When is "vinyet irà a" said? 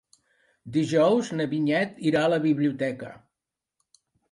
1.51-2.33